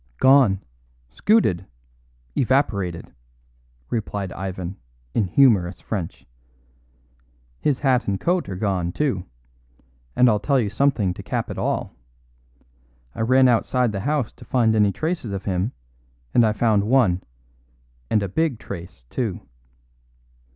[0.19, 0.61] "Gone.
[1.11, 1.67] Scooted.
[2.35, 3.13] Evaporated,"
[3.91, 4.77] replied Ivan
[5.13, 6.25] in humorous French.
[7.59, 9.25] "His hat and coat are gone, too,
[10.15, 11.93] and I'll tell you something to cap it all.
[13.13, 15.71] I ran outside the house to find any traces of him,
[16.33, 17.21] and I found one,
[18.09, 19.39] and a big trace, too."